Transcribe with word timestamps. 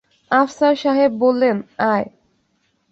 আফসার 0.31 0.75
সাহেব 0.75 1.11
বললেন, 1.19 1.57
আয়। 1.85 2.07